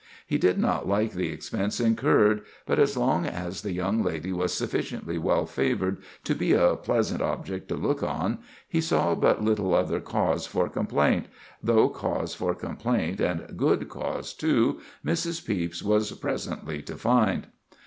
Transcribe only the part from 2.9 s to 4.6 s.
long as the young lady was